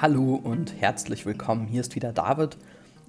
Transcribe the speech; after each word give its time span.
Hallo 0.00 0.36
und 0.36 0.80
herzlich 0.80 1.26
willkommen. 1.26 1.66
Hier 1.66 1.80
ist 1.80 1.96
wieder 1.96 2.12
David 2.12 2.56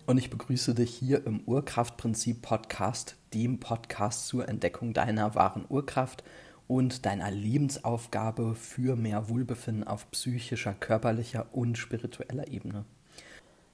und 0.07 0.17
ich 0.17 0.31
begrüße 0.31 0.73
dich 0.73 0.89
hier 0.91 1.23
im 1.27 1.41
Urkraftprinzip 1.41 2.41
Podcast, 2.41 3.15
dem 3.31 3.59
Podcast 3.59 4.25
zur 4.25 4.49
Entdeckung 4.49 4.93
deiner 4.93 5.35
wahren 5.35 5.65
Urkraft 5.69 6.23
und 6.67 7.05
deiner 7.05 7.29
Lebensaufgabe 7.29 8.55
für 8.55 8.95
mehr 8.95 9.29
Wohlbefinden 9.29 9.83
auf 9.83 10.09
psychischer, 10.09 10.73
körperlicher 10.73 11.45
und 11.51 11.77
spiritueller 11.77 12.47
Ebene. 12.47 12.85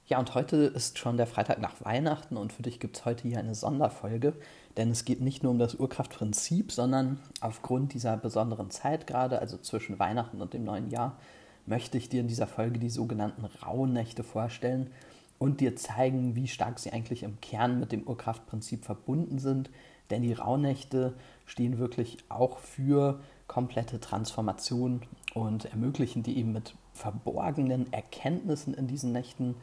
Ja, 0.08 0.18
und 0.18 0.34
heute 0.34 0.56
ist 0.56 0.98
schon 0.98 1.16
der 1.16 1.26
Freitag 1.26 1.58
nach 1.58 1.82
Weihnachten 1.82 2.36
und 2.36 2.52
für 2.52 2.64
dich 2.64 2.80
gibt 2.80 2.98
es 2.98 3.06
heute 3.06 3.26
hier 3.26 3.38
eine 3.38 3.54
Sonderfolge, 3.54 4.34
denn 4.76 4.90
es 4.90 5.06
geht 5.06 5.22
nicht 5.22 5.42
nur 5.42 5.52
um 5.52 5.58
das 5.58 5.74
Urkraftprinzip, 5.74 6.70
sondern 6.70 7.18
aufgrund 7.40 7.94
dieser 7.94 8.18
besonderen 8.18 8.70
Zeit 8.70 9.06
gerade, 9.06 9.38
also 9.38 9.56
zwischen 9.56 9.98
Weihnachten 9.98 10.42
und 10.42 10.52
dem 10.52 10.64
neuen 10.64 10.90
Jahr, 10.90 11.16
möchte 11.66 11.98
ich 11.98 12.08
dir 12.08 12.20
in 12.20 12.28
dieser 12.28 12.46
Folge 12.46 12.78
die 12.78 12.90
sogenannten 12.90 13.44
Rauhnächte 13.44 14.22
vorstellen 14.22 14.90
und 15.38 15.60
dir 15.60 15.76
zeigen, 15.76 16.34
wie 16.34 16.48
stark 16.48 16.78
sie 16.78 16.92
eigentlich 16.92 17.22
im 17.22 17.40
Kern 17.40 17.78
mit 17.78 17.92
dem 17.92 18.04
Urkraftprinzip 18.04 18.84
verbunden 18.84 19.38
sind. 19.38 19.70
Denn 20.10 20.22
die 20.22 20.32
Rauhnächte 20.32 21.14
stehen 21.44 21.78
wirklich 21.78 22.18
auch 22.28 22.58
für 22.58 23.20
komplette 23.48 24.00
Transformation 24.00 25.02
und 25.34 25.66
ermöglichen 25.66 26.22
dir 26.22 26.36
eben 26.36 26.52
mit 26.52 26.74
verborgenen 26.94 27.92
Erkenntnissen 27.92 28.72
in 28.72 28.86
diesen 28.86 29.12
Nächten 29.12 29.56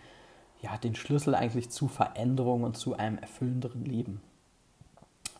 ja, 0.61 0.77
den 0.77 0.95
Schlüssel 0.95 1.35
eigentlich 1.35 1.69
zu 1.71 1.87
Veränderung 1.87 2.63
und 2.63 2.77
zu 2.77 2.95
einem 2.95 3.17
erfüllenderen 3.17 3.83
Leben. 3.83 4.21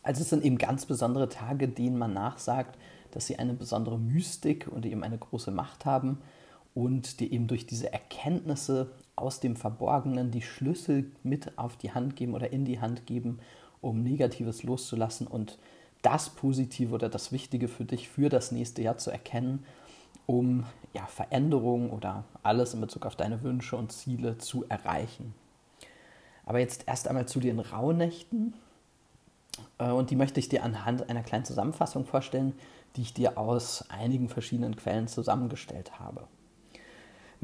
Also 0.02 0.20
es 0.20 0.30
sind 0.30 0.44
eben 0.44 0.58
ganz 0.58 0.84
besondere 0.84 1.30
Tage, 1.30 1.68
denen 1.68 1.96
man 1.96 2.12
nachsagt, 2.12 2.78
dass 3.12 3.26
sie 3.26 3.38
eine 3.38 3.54
besondere 3.54 3.98
Mystik 3.98 4.68
und 4.68 4.84
eben 4.84 5.02
eine 5.02 5.16
große 5.16 5.50
Macht 5.50 5.86
haben 5.86 6.18
und 6.74 7.20
dir 7.20 7.30
eben 7.30 7.46
durch 7.46 7.66
diese 7.66 7.92
Erkenntnisse 7.92 8.90
aus 9.16 9.40
dem 9.40 9.56
Verborgenen 9.56 10.30
die 10.30 10.42
Schlüssel 10.42 11.10
mit 11.22 11.56
auf 11.56 11.76
die 11.76 11.92
Hand 11.92 12.16
geben 12.16 12.34
oder 12.34 12.52
in 12.52 12.64
die 12.64 12.80
Hand 12.80 13.06
geben, 13.06 13.38
um 13.80 14.02
Negatives 14.02 14.62
loszulassen 14.64 15.26
und 15.26 15.58
das 16.02 16.30
Positive 16.30 16.94
oder 16.94 17.08
das 17.08 17.32
Wichtige 17.32 17.68
für 17.68 17.84
dich 17.84 18.08
für 18.08 18.28
das 18.28 18.52
nächste 18.52 18.82
Jahr 18.82 18.98
zu 18.98 19.10
erkennen, 19.10 19.64
um 20.26 20.64
ja, 20.92 21.06
Veränderungen 21.06 21.90
oder 21.90 22.24
alles 22.42 22.74
in 22.74 22.80
Bezug 22.80 23.06
auf 23.06 23.16
deine 23.16 23.42
Wünsche 23.42 23.76
und 23.76 23.92
Ziele 23.92 24.38
zu 24.38 24.64
erreichen. 24.68 25.34
Aber 26.46 26.58
jetzt 26.58 26.86
erst 26.86 27.08
einmal 27.08 27.26
zu 27.26 27.40
den 27.40 27.58
Rauhnächten. 27.58 28.54
Äh, 29.78 29.90
und 29.90 30.10
die 30.10 30.16
möchte 30.16 30.40
ich 30.40 30.48
dir 30.48 30.62
anhand 30.62 31.08
einer 31.08 31.22
kleinen 31.22 31.44
Zusammenfassung 31.44 32.04
vorstellen, 32.04 32.52
die 32.96 33.02
ich 33.02 33.14
dir 33.14 33.38
aus 33.38 33.84
einigen 33.88 34.28
verschiedenen 34.28 34.76
Quellen 34.76 35.08
zusammengestellt 35.08 35.98
habe. 35.98 36.26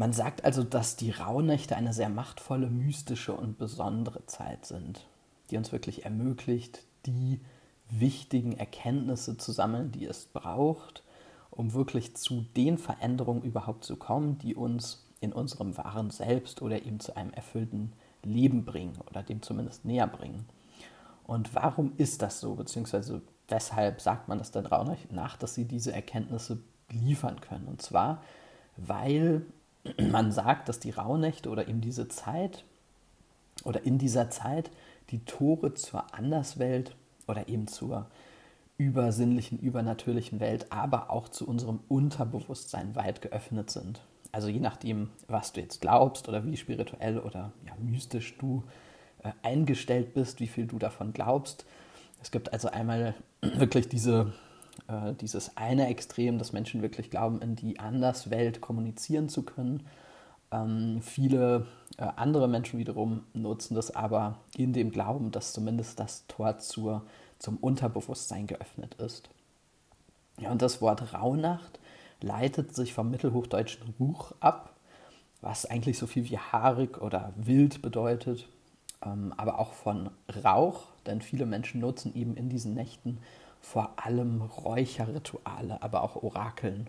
Man 0.00 0.14
sagt 0.14 0.46
also, 0.46 0.64
dass 0.64 0.96
die 0.96 1.10
Rauhnächte 1.10 1.76
eine 1.76 1.92
sehr 1.92 2.08
machtvolle, 2.08 2.70
mystische 2.70 3.34
und 3.34 3.58
besondere 3.58 4.24
Zeit 4.24 4.64
sind, 4.64 5.04
die 5.50 5.58
uns 5.58 5.72
wirklich 5.72 6.06
ermöglicht, 6.06 6.86
die 7.04 7.38
wichtigen 7.90 8.56
Erkenntnisse 8.56 9.36
zu 9.36 9.52
sammeln, 9.52 9.92
die 9.92 10.06
es 10.06 10.24
braucht, 10.24 11.02
um 11.50 11.74
wirklich 11.74 12.16
zu 12.16 12.46
den 12.56 12.78
Veränderungen 12.78 13.42
überhaupt 13.42 13.84
zu 13.84 13.96
kommen, 13.96 14.38
die 14.38 14.54
uns 14.54 15.04
in 15.20 15.34
unserem 15.34 15.76
wahren 15.76 16.08
Selbst 16.08 16.62
oder 16.62 16.82
eben 16.82 17.00
zu 17.00 17.14
einem 17.14 17.34
erfüllten 17.34 17.92
Leben 18.22 18.64
bringen 18.64 18.96
oder 19.06 19.22
dem 19.22 19.42
zumindest 19.42 19.84
näher 19.84 20.06
bringen. 20.06 20.46
Und 21.24 21.54
warum 21.54 21.92
ist 21.98 22.22
das 22.22 22.40
so, 22.40 22.54
beziehungsweise 22.54 23.20
weshalb 23.48 24.00
sagt 24.00 24.28
man 24.28 24.38
das 24.38 24.50
dann 24.50 24.64
Rauhnächten 24.64 25.14
nach, 25.14 25.36
dass 25.36 25.54
sie 25.54 25.66
diese 25.66 25.92
Erkenntnisse 25.92 26.62
liefern 26.88 27.42
können? 27.42 27.66
Und 27.66 27.82
zwar, 27.82 28.22
weil 28.78 29.44
man 30.10 30.32
sagt, 30.32 30.68
dass 30.68 30.80
die 30.80 30.90
Rauhnächte 30.90 31.48
oder 31.50 31.68
eben 31.68 31.80
diese 31.80 32.08
Zeit 32.08 32.64
oder 33.64 33.84
in 33.84 33.98
dieser 33.98 34.30
Zeit 34.30 34.70
die 35.10 35.24
Tore 35.24 35.74
zur 35.74 36.14
Anderswelt 36.14 36.94
oder 37.26 37.48
eben 37.48 37.66
zur 37.66 38.06
übersinnlichen, 38.78 39.58
übernatürlichen 39.58 40.40
Welt, 40.40 40.66
aber 40.70 41.10
auch 41.10 41.28
zu 41.28 41.46
unserem 41.46 41.80
Unterbewusstsein 41.88 42.96
weit 42.96 43.20
geöffnet 43.20 43.70
sind. 43.70 44.00
Also 44.32 44.48
je 44.48 44.60
nachdem, 44.60 45.10
was 45.28 45.52
du 45.52 45.60
jetzt 45.60 45.80
glaubst 45.80 46.28
oder 46.28 46.46
wie 46.46 46.56
spirituell 46.56 47.18
oder 47.18 47.52
ja, 47.66 47.72
mystisch 47.78 48.38
du 48.38 48.62
äh, 49.22 49.32
eingestellt 49.42 50.14
bist, 50.14 50.40
wie 50.40 50.46
viel 50.46 50.66
du 50.66 50.78
davon 50.78 51.12
glaubst. 51.12 51.66
Es 52.22 52.30
gibt 52.30 52.52
also 52.52 52.68
einmal 52.68 53.14
wirklich 53.42 53.88
diese 53.88 54.32
äh, 54.88 55.14
dieses 55.14 55.56
eine 55.56 55.88
Extrem, 55.88 56.38
dass 56.38 56.52
Menschen 56.52 56.82
wirklich 56.82 57.10
glauben, 57.10 57.40
in 57.42 57.56
die 57.56 57.78
Anderswelt 57.78 58.60
kommunizieren 58.60 59.28
zu 59.28 59.42
können. 59.42 59.86
Ähm, 60.52 61.00
viele 61.02 61.66
äh, 61.96 62.06
andere 62.16 62.48
Menschen 62.48 62.78
wiederum 62.78 63.24
nutzen 63.32 63.74
das 63.74 63.94
aber 63.94 64.38
in 64.56 64.72
dem 64.72 64.90
Glauben, 64.90 65.30
dass 65.30 65.52
zumindest 65.52 66.00
das 66.00 66.26
Tor 66.26 66.58
zur, 66.58 67.02
zum 67.38 67.56
Unterbewusstsein 67.56 68.46
geöffnet 68.46 68.94
ist. 68.94 69.30
Ja, 70.38 70.50
und 70.50 70.62
das 70.62 70.80
Wort 70.80 71.12
Rauhnacht 71.12 71.78
leitet 72.20 72.74
sich 72.74 72.92
vom 72.92 73.10
mittelhochdeutschen 73.10 73.94
Ruch 73.98 74.32
ab, 74.40 74.74
was 75.40 75.66
eigentlich 75.66 75.98
so 75.98 76.06
viel 76.06 76.28
wie 76.28 76.38
haarig 76.38 77.00
oder 77.00 77.32
wild 77.36 77.82
bedeutet, 77.82 78.48
ähm, 79.04 79.32
aber 79.36 79.58
auch 79.58 79.72
von 79.72 80.10
Rauch, 80.44 80.86
denn 81.06 81.22
viele 81.22 81.46
Menschen 81.46 81.80
nutzen 81.80 82.14
eben 82.14 82.36
in 82.36 82.48
diesen 82.48 82.74
Nächten 82.74 83.18
vor 83.60 83.94
allem 83.96 84.42
Räucherrituale, 84.42 85.82
aber 85.82 86.02
auch 86.02 86.22
Orakeln. 86.22 86.88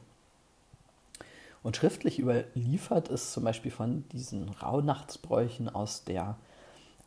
Und 1.63 1.77
schriftlich 1.77 2.17
überliefert 2.17 3.09
ist 3.09 3.33
zum 3.33 3.43
Beispiel 3.43 3.71
von 3.71 4.07
diesen 4.09 4.49
Rauhnachtsbräuchen 4.49 5.69
aus 5.69 6.03
der 6.03 6.37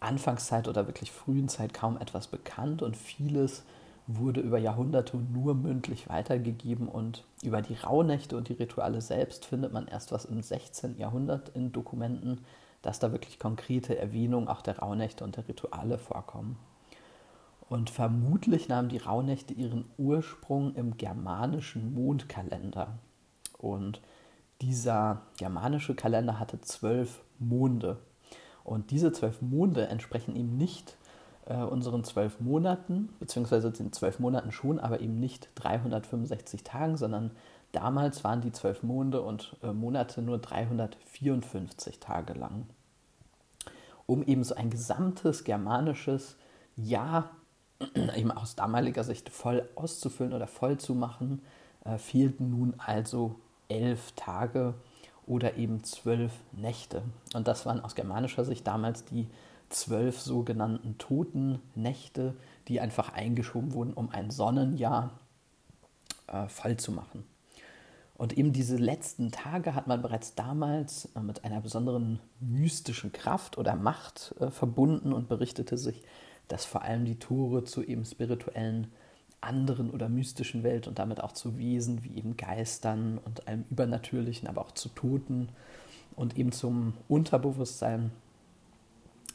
Anfangszeit 0.00 0.68
oder 0.68 0.86
wirklich 0.86 1.10
frühen 1.10 1.48
Zeit 1.48 1.74
kaum 1.74 1.96
etwas 1.96 2.28
bekannt 2.28 2.82
und 2.82 2.96
vieles 2.96 3.64
wurde 4.06 4.40
über 4.40 4.58
Jahrhunderte 4.58 5.16
nur 5.16 5.54
mündlich 5.54 6.08
weitergegeben 6.08 6.88
und 6.88 7.24
über 7.42 7.62
die 7.62 7.74
Rauhnächte 7.74 8.36
und 8.36 8.48
die 8.48 8.54
Rituale 8.54 9.00
selbst 9.00 9.46
findet 9.46 9.72
man 9.72 9.88
erst 9.88 10.12
was 10.12 10.26
im 10.26 10.42
16. 10.42 10.98
Jahrhundert 10.98 11.48
in 11.50 11.72
Dokumenten, 11.72 12.44
dass 12.82 12.98
da 12.98 13.12
wirklich 13.12 13.38
konkrete 13.38 13.96
Erwähnungen 13.96 14.46
auch 14.46 14.60
der 14.60 14.78
Rauhnächte 14.78 15.24
und 15.24 15.36
der 15.36 15.48
Rituale 15.48 15.96
vorkommen. 15.96 16.58
Und 17.68 17.90
vermutlich 17.90 18.68
nahmen 18.68 18.88
die 18.88 18.98
Rauhnächte 18.98 19.54
ihren 19.54 19.86
Ursprung 19.96 20.74
im 20.74 20.96
germanischen 20.96 21.94
Mondkalender. 21.94 22.98
Und 23.58 24.00
dieser 24.60 25.22
germanische 25.36 25.94
Kalender 25.94 26.38
hatte 26.38 26.60
zwölf 26.60 27.22
Monde. 27.38 27.98
Und 28.62 28.90
diese 28.90 29.12
zwölf 29.12 29.42
Monde 29.42 29.88
entsprechen 29.88 30.36
eben 30.36 30.56
nicht 30.56 30.96
äh, 31.46 31.56
unseren 31.56 32.04
zwölf 32.04 32.40
Monaten, 32.40 33.10
beziehungsweise 33.18 33.70
den 33.70 33.92
zwölf 33.92 34.18
Monaten 34.18 34.52
schon, 34.52 34.78
aber 34.78 35.00
eben 35.00 35.18
nicht 35.18 35.48
365 35.56 36.64
Tagen, 36.64 36.96
sondern 36.96 37.32
damals 37.72 38.24
waren 38.24 38.40
die 38.40 38.52
zwölf 38.52 38.82
Monde 38.82 39.22
und 39.22 39.56
äh, 39.62 39.72
Monate 39.72 40.22
nur 40.22 40.38
354 40.38 42.00
Tage 42.00 42.34
lang. 42.34 42.66
Um 44.06 44.22
eben 44.22 44.44
so 44.44 44.54
ein 44.54 44.70
gesamtes 44.70 45.44
germanisches 45.44 46.36
Jahr 46.76 47.30
eben 48.16 48.30
aus 48.30 48.54
damaliger 48.54 49.04
Sicht 49.04 49.30
voll 49.30 49.68
auszufüllen 49.74 50.32
oder 50.32 50.46
voll 50.46 50.78
zu 50.78 50.94
machen, 50.94 51.42
äh, 51.84 51.98
fehlten 51.98 52.50
nun 52.50 52.74
also 52.78 53.36
elf 53.68 54.12
Tage 54.12 54.74
oder 55.26 55.56
eben 55.56 55.84
zwölf 55.84 56.32
Nächte. 56.52 57.02
Und 57.34 57.48
das 57.48 57.66
waren 57.66 57.80
aus 57.80 57.94
germanischer 57.94 58.44
Sicht 58.44 58.66
damals 58.66 59.04
die 59.04 59.28
zwölf 59.70 60.20
sogenannten 60.20 60.98
toten 60.98 61.60
Nächte, 61.74 62.34
die 62.68 62.80
einfach 62.80 63.12
eingeschoben 63.12 63.72
wurden, 63.72 63.94
um 63.94 64.10
ein 64.10 64.30
Sonnenjahr 64.30 65.10
äh, 66.26 66.48
voll 66.48 66.76
zu 66.76 66.92
machen. 66.92 67.24
Und 68.16 68.38
eben 68.38 68.52
diese 68.52 68.76
letzten 68.76 69.32
Tage 69.32 69.74
hat 69.74 69.88
man 69.88 70.00
bereits 70.00 70.34
damals 70.34 71.08
äh, 71.16 71.20
mit 71.20 71.44
einer 71.44 71.60
besonderen 71.60 72.20
mystischen 72.40 73.12
Kraft 73.12 73.58
oder 73.58 73.74
Macht 73.74 74.34
äh, 74.38 74.50
verbunden 74.50 75.12
und 75.12 75.28
berichtete 75.28 75.76
sich, 75.76 76.02
dass 76.48 76.64
vor 76.64 76.82
allem 76.82 77.04
die 77.04 77.18
Tore 77.18 77.64
zu 77.64 77.82
eben 77.82 78.04
spirituellen 78.04 78.88
anderen 79.40 79.90
oder 79.90 80.08
mystischen 80.08 80.62
Welt 80.62 80.88
und 80.88 80.98
damit 80.98 81.22
auch 81.22 81.32
zu 81.32 81.58
Wesen 81.58 82.02
wie 82.04 82.16
eben 82.16 82.36
Geistern 82.36 83.18
und 83.18 83.46
allem 83.46 83.64
Übernatürlichen, 83.70 84.48
aber 84.48 84.62
auch 84.62 84.72
zu 84.72 84.88
Toten 84.88 85.48
und 86.16 86.38
eben 86.38 86.52
zum 86.52 86.94
Unterbewusstsein 87.08 88.10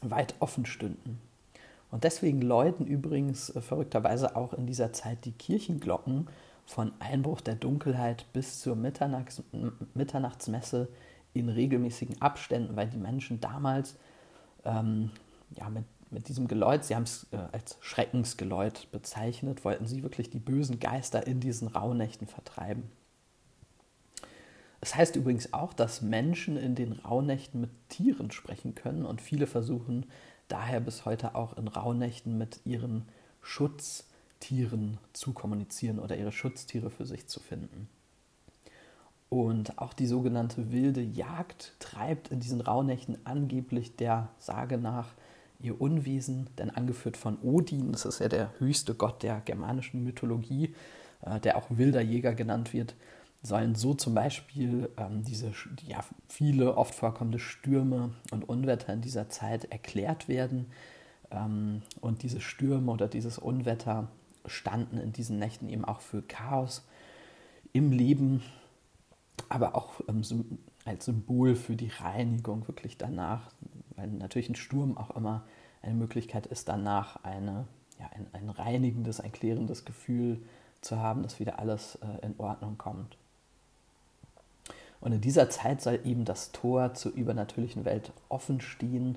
weit 0.02 0.34
offen 0.40 0.66
stünden. 0.66 1.20
Und 1.90 2.04
deswegen 2.04 2.40
läuten 2.40 2.86
übrigens 2.86 3.50
äh, 3.50 3.60
verrückterweise 3.60 4.36
auch 4.36 4.52
in 4.52 4.66
dieser 4.66 4.92
Zeit 4.92 5.24
die 5.24 5.32
Kirchenglocken 5.32 6.28
von 6.64 6.92
Einbruch 7.00 7.40
der 7.40 7.56
Dunkelheit 7.56 8.26
bis 8.32 8.60
zur 8.60 8.76
Mitternachts 8.76 9.42
Mitternachtsmesse 9.94 10.88
in 11.32 11.48
regelmäßigen 11.48 12.22
Abständen, 12.22 12.76
weil 12.76 12.88
die 12.88 12.96
Menschen 12.96 13.40
damals 13.40 13.96
ähm, 14.64 15.10
ja, 15.56 15.68
mit 15.68 15.84
mit 16.10 16.28
diesem 16.28 16.48
Geläut, 16.48 16.84
sie 16.84 16.94
haben 16.94 17.04
es 17.04 17.26
äh, 17.32 17.38
als 17.52 17.76
Schreckensgeläut 17.80 18.88
bezeichnet, 18.90 19.64
wollten 19.64 19.86
sie 19.86 20.02
wirklich 20.02 20.30
die 20.30 20.40
bösen 20.40 20.80
Geister 20.80 21.26
in 21.26 21.40
diesen 21.40 21.68
Rauhnächten 21.68 22.26
vertreiben. 22.26 22.90
Es 24.80 24.94
heißt 24.94 25.16
übrigens 25.16 25.52
auch, 25.52 25.72
dass 25.72 26.00
Menschen 26.00 26.56
in 26.56 26.74
den 26.74 26.92
Rauhnächten 26.92 27.60
mit 27.60 27.70
Tieren 27.88 28.30
sprechen 28.30 28.74
können 28.74 29.04
und 29.04 29.20
viele 29.20 29.46
versuchen 29.46 30.06
daher 30.48 30.80
bis 30.80 31.04
heute 31.04 31.34
auch 31.34 31.56
in 31.56 31.68
Rauhnächten 31.68 32.36
mit 32.36 32.60
ihren 32.64 33.06
Schutztieren 33.42 34.98
zu 35.12 35.32
kommunizieren 35.32 35.98
oder 35.98 36.16
ihre 36.16 36.32
Schutztiere 36.32 36.90
für 36.90 37.06
sich 37.06 37.26
zu 37.26 37.40
finden. 37.40 37.88
Und 39.28 39.78
auch 39.78 39.92
die 39.92 40.08
sogenannte 40.08 40.72
wilde 40.72 41.02
Jagd 41.02 41.74
treibt 41.78 42.28
in 42.28 42.40
diesen 42.40 42.60
Rauhnächten 42.60 43.18
angeblich 43.24 43.94
der 43.94 44.28
Sage 44.38 44.76
nach 44.76 45.14
ihr 45.62 45.80
Unwesen, 45.80 46.48
denn 46.58 46.70
angeführt 46.70 47.16
von 47.16 47.38
Odin, 47.42 47.92
das 47.92 48.04
ist 48.04 48.20
ja 48.20 48.28
der 48.28 48.52
höchste 48.58 48.94
Gott 48.94 49.22
der 49.22 49.40
germanischen 49.40 50.02
Mythologie, 50.04 50.74
äh, 51.22 51.40
der 51.40 51.56
auch 51.56 51.66
wilder 51.70 52.00
Jäger 52.00 52.34
genannt 52.34 52.72
wird, 52.72 52.94
sollen 53.42 53.74
so 53.74 53.94
zum 53.94 54.14
Beispiel 54.14 54.90
ähm, 54.96 55.24
diese 55.24 55.52
ja, 55.86 56.04
viele 56.28 56.76
oft 56.76 56.94
vorkommende 56.94 57.38
Stürme 57.38 58.10
und 58.30 58.48
Unwetter 58.48 58.92
in 58.92 59.00
dieser 59.00 59.28
Zeit 59.28 59.66
erklärt 59.66 60.28
werden. 60.28 60.66
Ähm, 61.30 61.82
und 62.00 62.22
diese 62.22 62.40
Stürme 62.40 62.92
oder 62.92 63.08
dieses 63.08 63.38
Unwetter 63.38 64.08
standen 64.46 64.98
in 64.98 65.12
diesen 65.12 65.38
Nächten 65.38 65.68
eben 65.68 65.84
auch 65.84 66.00
für 66.00 66.22
Chaos 66.22 66.84
im 67.72 67.92
Leben, 67.92 68.42
aber 69.48 69.74
auch 69.74 70.00
ähm, 70.08 70.22
als 70.84 71.06
Symbol 71.06 71.54
für 71.54 71.76
die 71.76 71.88
Reinigung 71.88 72.66
wirklich 72.68 72.98
danach, 72.98 73.50
weil 74.00 74.08
natürlich 74.08 74.48
ein 74.48 74.56
Sturm 74.56 74.96
auch 74.96 75.10
immer 75.10 75.44
eine 75.82 75.94
Möglichkeit 75.94 76.46
ist, 76.46 76.68
danach 76.68 77.22
eine, 77.24 77.66
ja, 77.98 78.08
ein, 78.14 78.26
ein 78.32 78.50
reinigendes, 78.50 79.20
ein 79.20 79.32
klärendes 79.32 79.84
Gefühl 79.84 80.42
zu 80.80 80.98
haben, 80.98 81.22
dass 81.22 81.38
wieder 81.38 81.58
alles 81.58 81.96
äh, 81.96 82.26
in 82.26 82.34
Ordnung 82.38 82.78
kommt. 82.78 83.16
Und 85.00 85.12
in 85.12 85.20
dieser 85.20 85.48
Zeit 85.48 85.80
soll 85.80 86.00
eben 86.04 86.24
das 86.24 86.52
Tor 86.52 86.94
zur 86.94 87.12
übernatürlichen 87.12 87.84
Welt 87.84 88.12
offen 88.28 88.60
stehen 88.60 89.16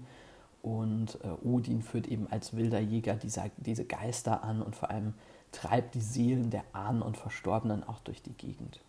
und 0.62 1.20
äh, 1.24 1.46
Odin 1.46 1.82
führt 1.82 2.08
eben 2.08 2.28
als 2.32 2.56
wilder 2.56 2.80
Jäger 2.80 3.16
diese, 3.16 3.44
diese 3.58 3.84
Geister 3.84 4.44
an 4.44 4.62
und 4.62 4.76
vor 4.76 4.90
allem 4.90 5.14
treibt 5.52 5.96
die 5.96 6.02
Seelen 6.02 6.50
der 6.50 6.64
Ahnen 6.72 7.02
und 7.02 7.18
Verstorbenen 7.18 7.84
auch 7.84 8.00
durch 8.00 8.22
die 8.22 8.34
Gegend. 8.34 8.80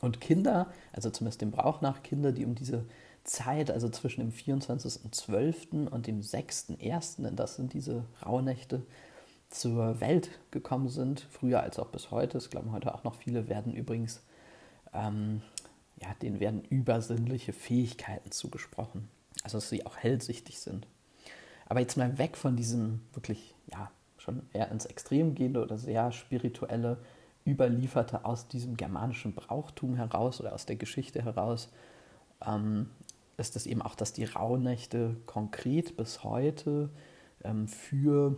Und 0.00 0.20
Kinder, 0.20 0.68
also 0.92 1.10
zumindest 1.10 1.40
dem 1.42 1.50
Brauch 1.50 1.80
nach 1.80 2.04
Kinder, 2.04 2.30
die 2.30 2.44
um 2.44 2.54
diese 2.54 2.84
Zeit, 3.24 3.70
also 3.70 3.88
zwischen 3.88 4.20
dem 4.20 4.32
24.12. 4.32 5.88
und 5.88 6.06
dem 6.06 6.20
6.1., 6.20 7.22
denn 7.22 7.36
das 7.36 7.56
sind 7.56 7.72
diese 7.72 8.04
Rauhnächte, 8.24 8.82
zur 9.50 10.00
Welt 10.00 10.30
gekommen 10.50 10.88
sind, 10.88 11.26
früher 11.30 11.62
als 11.62 11.78
auch 11.78 11.88
bis 11.88 12.10
heute, 12.10 12.34
das 12.34 12.50
glauben 12.50 12.72
heute 12.72 12.94
auch 12.94 13.04
noch 13.04 13.14
viele, 13.14 13.48
werden 13.48 13.72
übrigens 13.72 14.20
ähm, 14.92 15.42
ja, 16.00 16.14
denen 16.22 16.40
werden 16.40 16.62
übersinnliche 16.64 17.52
Fähigkeiten 17.52 18.30
zugesprochen. 18.30 19.08
Also 19.42 19.58
dass 19.58 19.68
sie 19.68 19.86
auch 19.86 19.96
hellsichtig 19.96 20.58
sind. 20.58 20.86
Aber 21.66 21.80
jetzt 21.80 21.96
mal 21.96 22.18
weg 22.18 22.36
von 22.36 22.56
diesem 22.56 23.00
wirklich, 23.12 23.54
ja, 23.70 23.90
schon 24.16 24.42
eher 24.52 24.70
ins 24.70 24.86
Extrem 24.86 25.34
gehende 25.34 25.62
oder 25.62 25.78
sehr 25.78 26.12
spirituelle, 26.12 26.98
überlieferte 27.46 28.24
aus 28.24 28.48
diesem 28.48 28.76
germanischen 28.76 29.34
Brauchtum 29.34 29.96
heraus 29.96 30.40
oder 30.40 30.54
aus 30.54 30.66
der 30.66 30.76
Geschichte 30.76 31.22
heraus, 31.24 31.70
ähm, 32.46 32.90
ist 33.38 33.56
es 33.56 33.66
eben 33.66 33.80
auch, 33.80 33.94
dass 33.94 34.12
die 34.12 34.24
Rauhnächte 34.24 35.16
konkret 35.26 35.96
bis 35.96 36.24
heute 36.24 36.90
ähm, 37.44 37.68
für 37.68 38.36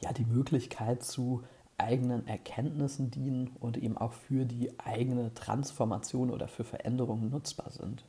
ja, 0.00 0.12
die 0.12 0.24
Möglichkeit 0.24 1.02
zu 1.02 1.42
eigenen 1.78 2.26
Erkenntnissen 2.26 3.10
dienen 3.10 3.50
und 3.60 3.76
eben 3.76 3.96
auch 3.96 4.12
für 4.12 4.44
die 4.44 4.78
eigene 4.78 5.34
Transformation 5.34 6.30
oder 6.30 6.48
für 6.48 6.64
Veränderungen 6.64 7.30
nutzbar 7.30 7.70
sind. 7.70 8.04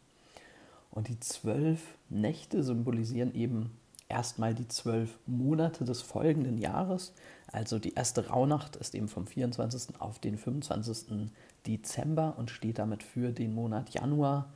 Und 0.92 1.10
die 1.10 1.20
zwölf 1.20 1.98
Nächte 2.10 2.64
symbolisieren 2.64 3.34
eben 3.34 3.72
erstmal 4.10 4.54
die 4.54 4.68
zwölf 4.68 5.18
Monate 5.26 5.84
des 5.84 6.02
folgenden 6.02 6.58
Jahres. 6.58 7.14
Also 7.52 7.78
die 7.80 7.94
erste 7.94 8.28
Rauhnacht 8.28 8.78
ist 8.78 8.96
eben 8.96 9.08
vom 9.08 9.28
24. 9.28 10.00
auf 10.00 10.20
den 10.20 10.38
25. 10.38 11.30
Dezember 11.66 12.36
und 12.38 12.52
steht 12.52 12.80
damit 12.80 13.04
für 13.04 13.32
den 13.32 13.54
Monat 13.54 13.90
Januar. 13.90 14.54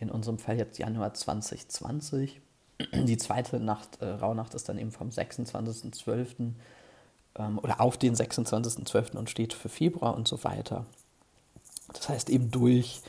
In 0.00 0.10
unserem 0.10 0.38
Fall 0.38 0.58
jetzt 0.58 0.78
Januar 0.78 1.14
2020. 1.14 2.40
Die 2.92 3.16
zweite 3.18 3.60
Nacht, 3.60 4.00
äh, 4.00 4.06
Rauhnacht 4.06 4.54
ist 4.54 4.68
dann 4.68 4.78
eben 4.78 4.90
vom 4.90 5.10
26.12 5.10 6.52
ähm, 7.36 7.58
oder 7.58 7.80
auf 7.80 7.98
den 7.98 8.14
26.12. 8.14 9.16
und 9.16 9.30
steht 9.30 9.52
für 9.52 9.68
Februar 9.68 10.16
und 10.16 10.26
so 10.26 10.42
weiter. 10.44 10.86
Das 11.92 12.08
heißt 12.08 12.30
eben 12.30 12.50
durch 12.50 13.02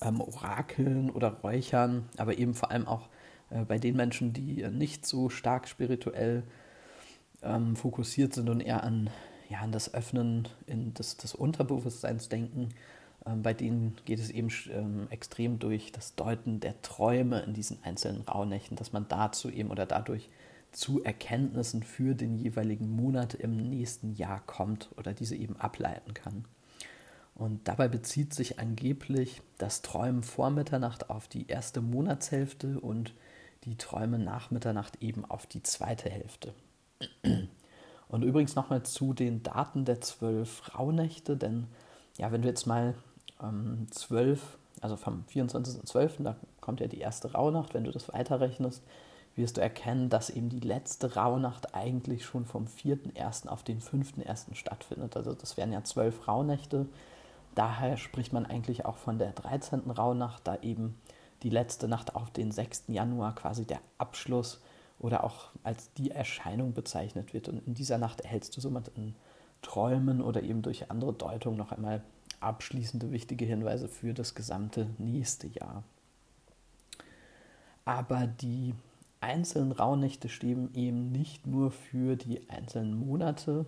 ähm, 0.00 0.20
Orakeln 0.20 1.10
oder 1.10 1.28
Räuchern, 1.28 2.08
aber 2.16 2.38
eben 2.38 2.54
vor 2.54 2.70
allem 2.70 2.86
auch 2.86 3.08
äh, 3.50 3.64
bei 3.64 3.78
den 3.78 3.96
Menschen, 3.96 4.32
die 4.32 4.66
nicht 4.68 5.06
so 5.06 5.28
stark 5.28 5.68
spirituell 5.68 6.42
ähm, 7.42 7.76
fokussiert 7.76 8.34
sind 8.34 8.48
und 8.48 8.60
eher 8.60 8.82
an, 8.82 9.10
ja, 9.48 9.60
an 9.60 9.72
das 9.72 9.94
Öffnen 9.94 10.48
in 10.66 10.94
des, 10.94 11.16
des 11.16 11.34
Unterbewusstseins 11.34 12.28
denken, 12.28 12.70
bei 13.36 13.54
denen 13.54 13.96
geht 14.04 14.20
es 14.20 14.30
eben 14.30 14.48
ähm, 14.70 15.06
extrem 15.10 15.58
durch 15.58 15.92
das 15.92 16.14
Deuten 16.14 16.60
der 16.60 16.80
Träume 16.82 17.40
in 17.40 17.54
diesen 17.54 17.82
einzelnen 17.82 18.22
Rauhnächten, 18.22 18.76
dass 18.76 18.92
man 18.92 19.06
dazu 19.08 19.50
eben 19.50 19.70
oder 19.70 19.86
dadurch 19.86 20.28
zu 20.72 21.02
Erkenntnissen 21.02 21.82
für 21.82 22.14
den 22.14 22.36
jeweiligen 22.36 22.90
Monat 22.90 23.34
im 23.34 23.56
nächsten 23.56 24.14
Jahr 24.14 24.40
kommt 24.46 24.90
oder 24.96 25.12
diese 25.12 25.36
eben 25.36 25.56
ableiten 25.56 26.14
kann. 26.14 26.44
Und 27.34 27.68
dabei 27.68 27.88
bezieht 27.88 28.34
sich 28.34 28.58
angeblich 28.58 29.42
das 29.58 29.82
Träumen 29.82 30.22
vor 30.22 30.50
Mitternacht 30.50 31.08
auf 31.08 31.28
die 31.28 31.46
erste 31.46 31.80
Monatshälfte 31.80 32.80
und 32.80 33.14
die 33.64 33.76
Träume 33.76 34.18
nach 34.18 34.50
Mitternacht 34.50 35.02
eben 35.02 35.24
auf 35.24 35.46
die 35.46 35.62
zweite 35.62 36.10
Hälfte. 36.10 36.52
Und 38.08 38.22
übrigens 38.22 38.56
nochmal 38.56 38.82
zu 38.82 39.12
den 39.12 39.42
Daten 39.42 39.84
der 39.84 40.00
zwölf 40.00 40.74
Rauhnächte, 40.76 41.36
denn 41.36 41.66
ja, 42.18 42.32
wenn 42.32 42.42
du 42.42 42.48
jetzt 42.48 42.66
mal 42.66 42.94
ähm, 43.42 43.86
zwölf, 43.90 44.58
also 44.80 44.96
vom 44.96 45.24
24.12., 45.32 46.22
da 46.22 46.36
kommt 46.60 46.80
ja 46.80 46.86
die 46.86 46.98
erste 46.98 47.32
Rauhnacht, 47.32 47.74
wenn 47.74 47.84
du 47.84 47.90
das 47.90 48.12
weiterrechnest, 48.12 48.82
wirst 49.36 49.56
du 49.56 49.60
erkennen, 49.60 50.10
dass 50.10 50.30
eben 50.30 50.48
die 50.48 50.60
letzte 50.60 51.14
Rauhnacht 51.14 51.74
eigentlich 51.74 52.24
schon 52.24 52.44
vom 52.44 52.66
4.1. 52.66 53.48
auf 53.48 53.62
den 53.62 53.80
5.1. 53.80 54.54
stattfindet. 54.54 55.16
Also 55.16 55.32
das 55.32 55.56
wären 55.56 55.72
ja 55.72 55.84
zwölf 55.84 56.26
Rauhnächte. 56.26 56.86
Daher 57.54 57.96
spricht 57.96 58.32
man 58.32 58.46
eigentlich 58.46 58.84
auch 58.84 58.96
von 58.96 59.18
der 59.18 59.32
13. 59.32 59.90
Rauhnacht, 59.90 60.46
da 60.46 60.56
eben 60.56 60.98
die 61.42 61.50
letzte 61.50 61.88
Nacht 61.88 62.16
auf 62.16 62.30
den 62.30 62.50
6. 62.50 62.84
Januar 62.88 63.34
quasi 63.34 63.64
der 63.64 63.80
Abschluss 63.96 64.60
oder 64.98 65.22
auch 65.22 65.50
als 65.62 65.92
die 65.94 66.10
Erscheinung 66.10 66.72
bezeichnet 66.72 67.32
wird. 67.32 67.48
Und 67.48 67.64
in 67.66 67.74
dieser 67.74 67.98
Nacht 67.98 68.20
erhältst 68.20 68.56
du 68.56 68.60
somit 68.60 68.88
in 68.96 69.14
Träumen 69.62 70.20
oder 70.20 70.42
eben 70.42 70.62
durch 70.62 70.90
andere 70.90 71.12
Deutungen 71.12 71.56
noch 71.56 71.72
einmal 71.72 72.02
abschließende 72.40 73.10
wichtige 73.10 73.44
Hinweise 73.44 73.88
für 73.88 74.14
das 74.14 74.34
gesamte 74.34 74.88
nächste 74.98 75.46
Jahr. 75.48 75.84
Aber 77.84 78.26
die 78.26 78.74
einzelnen 79.20 79.72
Rauhnächte 79.72 80.28
stehen 80.28 80.74
eben 80.74 81.10
nicht 81.10 81.46
nur 81.46 81.70
für 81.70 82.16
die 82.16 82.48
einzelnen 82.48 82.98
Monate, 82.98 83.66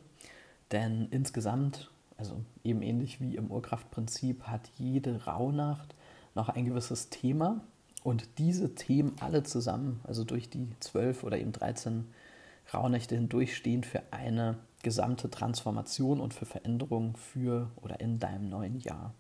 denn 0.73 1.09
insgesamt, 1.11 1.91
also 2.17 2.45
eben 2.63 2.83
ähnlich 2.83 3.21
wie 3.21 3.37
im 3.37 3.51
Urkraftprinzip, 3.51 4.45
hat 4.45 4.71
jede 4.77 5.25
Rauhnacht 5.25 5.95
noch 6.35 6.49
ein 6.49 6.65
gewisses 6.65 7.09
Thema 7.09 7.61
und 8.05 8.39
diese 8.39 8.75
Themen 8.75 9.17
alle 9.21 9.43
zusammen, 9.43 10.01
also 10.05 10.25
durch 10.25 10.49
die 10.49 10.69
zwölf 10.81 11.25
oder 11.25 11.39
eben 11.39 11.53
13 11.53 12.07
Rauhnächte 12.73 13.17
hindurch, 13.17 13.57
stehen 13.57 13.85
für 13.85 14.03
eine 14.13 14.59
gesamte 14.83 15.31
Transformation 15.31 16.21
und 16.21 16.35
für 16.35 16.47
Veränderungen 16.47 17.15
für 17.17 17.71
oder 17.77 18.01
in 18.01 18.19
deinem 18.19 18.49
neuen 18.49 18.81
Jahr. 18.81 19.15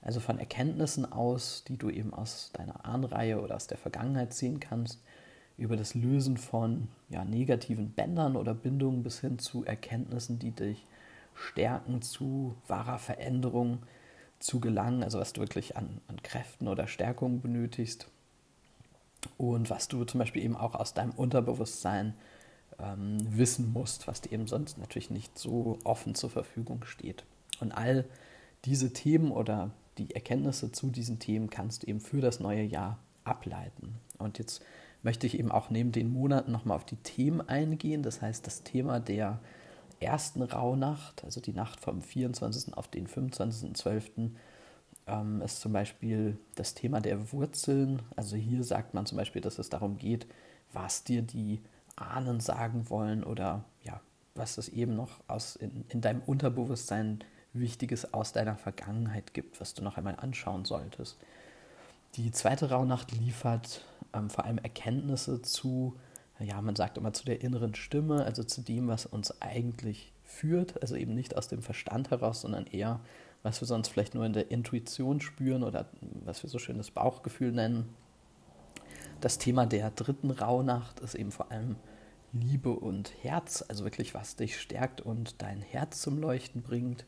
Also 0.00 0.20
von 0.20 0.38
Erkenntnissen 0.38 1.10
aus, 1.10 1.64
die 1.66 1.76
du 1.76 1.90
eben 1.90 2.14
aus 2.14 2.50
deiner 2.52 2.84
Ahnreihe 2.84 3.40
oder 3.40 3.56
aus 3.56 3.66
der 3.66 3.78
Vergangenheit 3.78 4.32
sehen 4.32 4.60
kannst, 4.60 5.00
über 5.56 5.76
das 5.76 5.94
Lösen 5.94 6.36
von 6.36 6.88
ja, 7.08 7.24
negativen 7.24 7.90
Bändern 7.90 8.36
oder 8.36 8.54
Bindungen 8.54 9.02
bis 9.02 9.20
hin 9.20 9.38
zu 9.38 9.64
Erkenntnissen, 9.64 10.38
die 10.38 10.52
dich 10.52 10.86
stärken, 11.34 12.00
zu 12.00 12.54
wahrer 12.68 12.98
Veränderung 12.98 13.80
zu 14.38 14.60
gelangen, 14.60 15.02
also 15.02 15.18
was 15.18 15.32
du 15.32 15.40
wirklich 15.40 15.76
an, 15.76 16.00
an 16.06 16.22
Kräften 16.22 16.68
oder 16.68 16.86
Stärkungen 16.86 17.40
benötigst 17.40 18.08
und 19.36 19.68
was 19.68 19.88
du 19.88 20.04
zum 20.04 20.20
Beispiel 20.20 20.44
eben 20.44 20.56
auch 20.56 20.76
aus 20.76 20.94
deinem 20.94 21.10
Unterbewusstsein 21.10 22.14
ähm, 22.80 23.18
wissen 23.36 23.72
musst, 23.72 24.06
was 24.06 24.20
dir 24.20 24.32
eben 24.32 24.46
sonst 24.46 24.78
natürlich 24.78 25.10
nicht 25.10 25.38
so 25.38 25.78
offen 25.84 26.14
zur 26.14 26.30
Verfügung 26.30 26.84
steht. 26.84 27.24
Und 27.60 27.72
all 27.72 28.04
diese 28.64 28.92
Themen 28.92 29.30
oder 29.30 29.70
die 29.98 30.14
Erkenntnisse 30.14 30.70
zu 30.72 30.90
diesen 30.90 31.18
Themen 31.18 31.50
kannst 31.50 31.82
du 31.82 31.86
eben 31.88 32.00
für 32.00 32.20
das 32.20 32.40
neue 32.40 32.62
Jahr 32.62 32.98
ableiten. 33.24 33.94
Und 34.18 34.38
jetzt 34.38 34.62
möchte 35.02 35.26
ich 35.26 35.38
eben 35.38 35.50
auch 35.50 35.70
neben 35.70 35.92
den 35.92 36.12
Monaten 36.12 36.52
nochmal 36.52 36.76
auf 36.76 36.84
die 36.84 36.96
Themen 36.96 37.40
eingehen. 37.40 38.02
Das 38.02 38.22
heißt, 38.22 38.46
das 38.46 38.62
Thema 38.62 39.00
der 39.00 39.40
ersten 40.00 40.42
Rauhnacht, 40.42 41.24
also 41.24 41.40
die 41.40 41.52
Nacht 41.52 41.80
vom 41.80 42.02
24. 42.02 42.76
auf 42.76 42.88
den 42.88 43.06
25.12., 43.06 44.30
ähm, 45.06 45.40
ist 45.42 45.60
zum 45.60 45.72
Beispiel 45.72 46.38
das 46.54 46.74
Thema 46.74 47.00
der 47.00 47.32
Wurzeln. 47.32 48.02
Also 48.14 48.36
hier 48.36 48.62
sagt 48.62 48.94
man 48.94 49.06
zum 49.06 49.18
Beispiel, 49.18 49.42
dass 49.42 49.58
es 49.58 49.70
darum 49.70 49.98
geht, 49.98 50.26
was 50.72 51.04
dir 51.04 51.22
die 51.22 51.60
Ahnen 52.00 52.40
sagen 52.40 52.90
wollen 52.90 53.24
oder 53.24 53.64
ja, 53.82 54.00
was 54.34 54.58
es 54.58 54.68
eben 54.68 54.94
noch 54.94 55.20
aus 55.26 55.56
in, 55.56 55.84
in 55.88 56.00
deinem 56.00 56.22
Unterbewusstsein 56.24 57.24
Wichtiges 57.52 58.12
aus 58.12 58.32
deiner 58.32 58.56
Vergangenheit 58.56 59.34
gibt, 59.34 59.60
was 59.60 59.74
du 59.74 59.82
noch 59.82 59.96
einmal 59.96 60.16
anschauen 60.16 60.64
solltest. 60.64 61.16
Die 62.14 62.30
zweite 62.30 62.70
Rauhnacht 62.70 63.12
liefert 63.12 63.84
ähm, 64.12 64.30
vor 64.30 64.44
allem 64.44 64.58
Erkenntnisse 64.58 65.42
zu, 65.42 65.96
ja, 66.38 66.60
man 66.60 66.76
sagt 66.76 66.98
immer 66.98 67.12
zu 67.12 67.24
der 67.24 67.40
inneren 67.40 67.74
Stimme, 67.74 68.24
also 68.24 68.42
zu 68.42 68.62
dem, 68.62 68.88
was 68.88 69.06
uns 69.06 69.40
eigentlich 69.40 70.12
führt, 70.24 70.80
also 70.82 70.94
eben 70.94 71.14
nicht 71.14 71.36
aus 71.36 71.48
dem 71.48 71.62
Verstand 71.62 72.10
heraus, 72.10 72.42
sondern 72.42 72.66
eher, 72.66 73.00
was 73.42 73.60
wir 73.60 73.66
sonst 73.66 73.88
vielleicht 73.88 74.14
nur 74.14 74.26
in 74.26 74.32
der 74.32 74.50
Intuition 74.50 75.20
spüren 75.20 75.62
oder 75.62 75.86
was 76.24 76.42
wir 76.42 76.50
so 76.50 76.58
schön 76.58 76.78
das 76.78 76.90
Bauchgefühl 76.90 77.52
nennen. 77.52 77.94
Das 79.20 79.38
Thema 79.38 79.66
der 79.66 79.90
dritten 79.90 80.30
Rauhnacht 80.30 81.00
ist 81.00 81.16
eben 81.16 81.32
vor 81.32 81.50
allem 81.50 81.74
Liebe 82.32 82.70
und 82.70 83.12
Herz, 83.22 83.64
also 83.66 83.82
wirklich 83.82 84.14
was 84.14 84.36
dich 84.36 84.60
stärkt 84.60 85.00
und 85.00 85.42
dein 85.42 85.60
Herz 85.60 86.02
zum 86.02 86.18
Leuchten 86.18 86.62
bringt. 86.62 87.04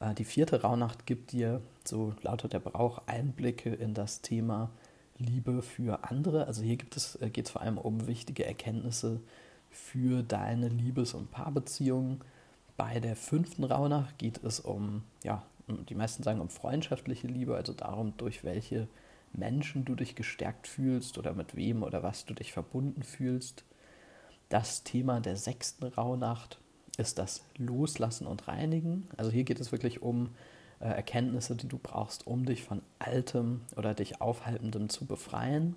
Äh, 0.00 0.14
die 0.14 0.24
vierte 0.24 0.62
Rauhnacht 0.62 1.06
gibt 1.06 1.30
dir, 1.30 1.62
so 1.84 2.14
lautet 2.22 2.52
der 2.52 2.58
Brauch, 2.58 3.02
Einblicke 3.06 3.72
in 3.72 3.94
das 3.94 4.22
Thema 4.22 4.70
Liebe 5.18 5.62
für 5.62 6.02
andere. 6.10 6.48
Also 6.48 6.62
hier 6.62 6.78
geht 6.78 6.96
es, 6.96 7.14
äh, 7.22 7.30
geht 7.30 7.46
es 7.46 7.52
vor 7.52 7.62
allem 7.62 7.78
um 7.78 8.08
wichtige 8.08 8.44
Erkenntnisse 8.44 9.20
für 9.70 10.24
deine 10.24 10.68
Liebes- 10.68 11.14
und 11.14 11.30
Paarbeziehungen. 11.30 12.22
Bei 12.76 12.98
der 12.98 13.14
fünften 13.14 13.62
Rauhnacht 13.62 14.18
geht 14.18 14.42
es 14.42 14.58
um, 14.58 15.04
ja, 15.22 15.44
die 15.68 15.94
meisten 15.94 16.24
sagen 16.24 16.40
um 16.40 16.48
freundschaftliche 16.48 17.28
Liebe, 17.28 17.54
also 17.54 17.72
darum, 17.72 18.14
durch 18.16 18.42
welche 18.42 18.88
Menschen 19.36 19.84
du 19.84 19.94
dich 19.94 20.14
gestärkt 20.14 20.66
fühlst 20.66 21.18
oder 21.18 21.34
mit 21.34 21.56
wem 21.56 21.82
oder 21.82 22.02
was 22.02 22.24
du 22.24 22.34
dich 22.34 22.52
verbunden 22.52 23.02
fühlst. 23.02 23.64
Das 24.48 24.84
Thema 24.84 25.20
der 25.20 25.36
sechsten 25.36 25.84
Rauhnacht 25.84 26.58
ist 26.98 27.18
das 27.18 27.44
Loslassen 27.56 28.26
und 28.26 28.48
Reinigen. 28.48 29.08
Also 29.16 29.30
hier 29.30 29.44
geht 29.44 29.60
es 29.60 29.72
wirklich 29.72 30.02
um 30.02 30.30
äh, 30.80 30.88
Erkenntnisse, 30.88 31.56
die 31.56 31.68
du 31.68 31.78
brauchst, 31.78 32.26
um 32.26 32.46
dich 32.46 32.62
von 32.62 32.82
Altem 32.98 33.62
oder 33.76 33.94
dich 33.94 34.20
Aufhaltendem 34.20 34.88
zu 34.88 35.06
befreien. 35.06 35.74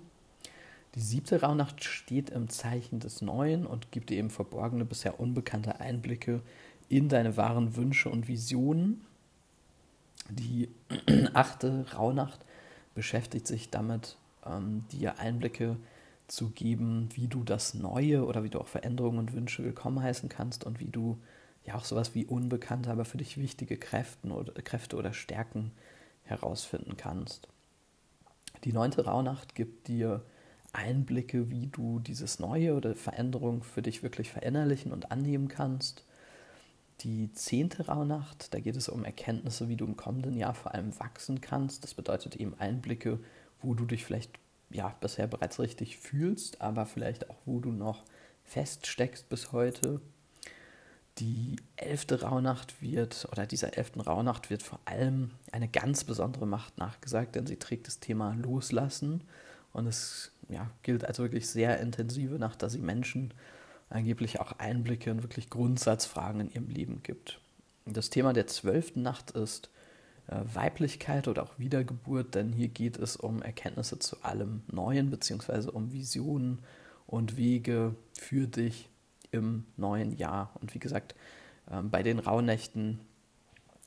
Die 0.94 1.00
siebte 1.00 1.40
Rauhnacht 1.40 1.84
steht 1.84 2.30
im 2.30 2.48
Zeichen 2.48 2.98
des 2.98 3.22
Neuen 3.22 3.66
und 3.66 3.92
gibt 3.92 4.10
dir 4.10 4.18
eben 4.18 4.30
verborgene, 4.30 4.84
bisher 4.84 5.20
unbekannte 5.20 5.80
Einblicke 5.80 6.42
in 6.88 7.08
deine 7.08 7.36
wahren 7.36 7.76
Wünsche 7.76 8.08
und 8.08 8.26
Visionen. 8.26 9.04
Die 10.28 10.68
achte 11.34 11.86
Rauhnacht 11.94 12.44
beschäftigt 12.94 13.46
sich 13.46 13.70
damit, 13.70 14.16
ähm, 14.46 14.84
dir 14.92 15.18
Einblicke 15.18 15.76
zu 16.28 16.50
geben, 16.50 17.08
wie 17.14 17.26
du 17.26 17.42
das 17.42 17.74
Neue 17.74 18.24
oder 18.24 18.44
wie 18.44 18.50
du 18.50 18.60
auch 18.60 18.68
Veränderungen 18.68 19.18
und 19.18 19.32
Wünsche 19.32 19.64
willkommen 19.64 20.02
heißen 20.02 20.28
kannst 20.28 20.64
und 20.64 20.80
wie 20.80 20.90
du 20.90 21.18
ja 21.64 21.74
auch 21.74 21.84
sowas 21.84 22.14
wie 22.14 22.24
unbekannte, 22.24 22.90
aber 22.90 23.04
für 23.04 23.18
dich 23.18 23.36
wichtige 23.36 23.76
Kräften 23.76 24.30
oder, 24.30 24.52
Kräfte 24.62 24.96
oder 24.96 25.12
Stärken 25.12 25.72
herausfinden 26.24 26.96
kannst. 26.96 27.48
Die 28.64 28.72
neunte 28.72 29.04
Rauhnacht 29.04 29.54
gibt 29.54 29.88
dir 29.88 30.22
Einblicke, 30.72 31.50
wie 31.50 31.66
du 31.66 31.98
dieses 31.98 32.38
Neue 32.38 32.74
oder 32.74 32.94
Veränderung 32.94 33.62
für 33.62 33.82
dich 33.82 34.02
wirklich 34.02 34.30
verinnerlichen 34.30 34.92
und 34.92 35.10
annehmen 35.10 35.48
kannst. 35.48 36.04
Die 37.00 37.32
zehnte 37.32 37.86
Rauhnacht, 37.86 38.52
da 38.52 38.60
geht 38.60 38.76
es 38.76 38.88
um 38.88 39.04
Erkenntnisse, 39.04 39.68
wie 39.68 39.76
du 39.76 39.86
im 39.86 39.96
kommenden 39.96 40.36
Jahr 40.36 40.54
vor 40.54 40.74
allem 40.74 40.98
wachsen 41.00 41.40
kannst. 41.40 41.82
Das 41.82 41.94
bedeutet 41.94 42.36
eben 42.36 42.54
Einblicke, 42.58 43.18
wo 43.62 43.74
du 43.74 43.86
dich 43.86 44.04
vielleicht 44.04 44.38
ja, 44.70 44.94
bisher 45.00 45.26
bereits 45.26 45.58
richtig 45.58 45.96
fühlst, 45.96 46.60
aber 46.60 46.86
vielleicht 46.86 47.30
auch, 47.30 47.36
wo 47.46 47.60
du 47.60 47.72
noch 47.72 48.04
feststeckst 48.44 49.28
bis 49.28 49.52
heute. 49.52 50.00
Die 51.18 51.56
elfte 51.76 52.22
Rauhnacht 52.22 52.80
wird, 52.82 53.28
oder 53.32 53.46
dieser 53.46 53.76
elften 53.76 54.00
Rauhnacht 54.00 54.50
wird 54.50 54.62
vor 54.62 54.78
allem 54.84 55.32
eine 55.52 55.68
ganz 55.68 56.04
besondere 56.04 56.46
Macht 56.46 56.78
nachgesagt, 56.78 57.34
denn 57.34 57.46
sie 57.46 57.56
trägt 57.56 57.86
das 57.86 58.00
Thema 58.00 58.34
Loslassen 58.34 59.24
und 59.72 59.86
es 59.86 60.32
ja, 60.48 60.70
gilt 60.82 61.04
als 61.04 61.18
wirklich 61.18 61.48
sehr 61.48 61.80
intensive 61.80 62.38
Nacht, 62.38 62.62
da 62.62 62.68
sie 62.68 62.78
Menschen 62.78 63.32
angeblich 63.90 64.40
auch 64.40 64.52
Einblicke 64.52 65.10
in 65.10 65.22
wirklich 65.22 65.50
Grundsatzfragen 65.50 66.40
in 66.40 66.50
ihrem 66.50 66.68
Leben 66.68 67.02
gibt. 67.02 67.40
Das 67.84 68.10
Thema 68.10 68.32
der 68.32 68.46
zwölften 68.46 69.02
Nacht 69.02 69.32
ist 69.32 69.70
äh, 70.28 70.36
Weiblichkeit 70.54 71.28
oder 71.28 71.42
auch 71.42 71.58
Wiedergeburt, 71.58 72.34
denn 72.34 72.52
hier 72.52 72.68
geht 72.68 72.98
es 72.98 73.16
um 73.16 73.42
Erkenntnisse 73.42 73.98
zu 73.98 74.22
allem 74.22 74.62
Neuen, 74.70 75.10
beziehungsweise 75.10 75.72
um 75.72 75.92
Visionen 75.92 76.60
und 77.06 77.36
Wege 77.36 77.96
für 78.18 78.46
dich 78.46 78.88
im 79.32 79.64
neuen 79.76 80.16
Jahr. 80.16 80.52
Und 80.60 80.74
wie 80.74 80.78
gesagt, 80.78 81.14
ähm, 81.70 81.90
bei 81.90 82.02
den 82.02 82.20
Rauhnächten 82.20 83.00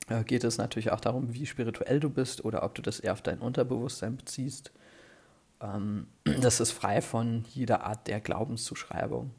äh, 0.09 0.23
geht 0.23 0.43
es 0.43 0.57
natürlich 0.57 0.91
auch 0.91 0.99
darum, 0.99 1.33
wie 1.33 1.45
spirituell 1.45 1.99
du 1.99 2.09
bist 2.09 2.43
oder 2.43 2.63
ob 2.63 2.75
du 2.75 2.81
das 2.81 2.99
eher 2.99 3.13
auf 3.13 3.21
dein 3.21 3.39
Unterbewusstsein 3.39 4.17
beziehst. 4.17 4.71
Ähm, 5.61 6.07
das 6.41 6.59
ist 6.59 6.71
frei 6.71 7.01
von 7.01 7.45
jeder 7.53 7.85
Art 7.85 8.07
der 8.07 8.19
Glaubenszuschreibung. 8.19 9.31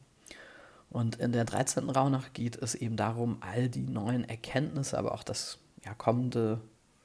Und 0.94 1.16
in 1.16 1.32
der 1.32 1.44
13. 1.44 1.90
Rauhnacht 1.90 2.34
geht 2.34 2.54
es 2.54 2.76
eben 2.76 2.96
darum, 2.96 3.38
all 3.40 3.68
die 3.68 3.82
neuen 3.82 4.22
Erkenntnisse, 4.22 4.96
aber 4.96 5.12
auch 5.12 5.24
das 5.24 5.58
ja, 5.84 5.92
kommende 5.92 6.60